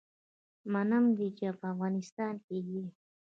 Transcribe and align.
منم 0.73 1.03
دی 1.17 1.27
چې 1.37 1.45
په 1.59 1.65
افغانستان 1.73 2.33
کي 2.45 2.57
يي 2.69 2.83